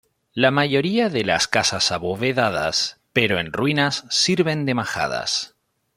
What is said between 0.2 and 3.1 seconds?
La mayoría de las casas abovedadas,